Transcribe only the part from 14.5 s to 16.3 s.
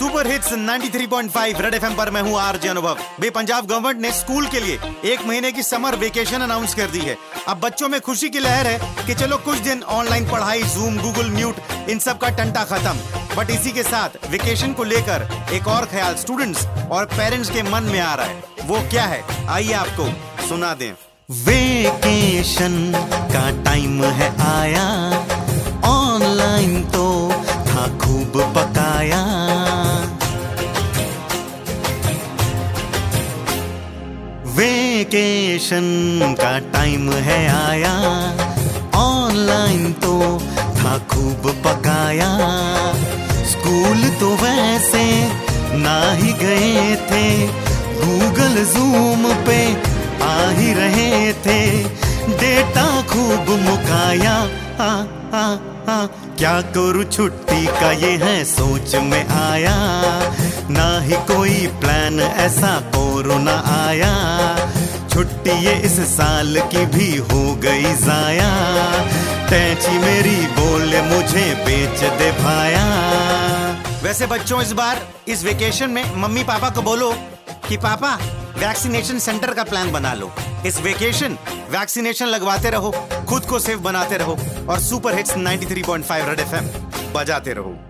को लेकर एक और ख्याल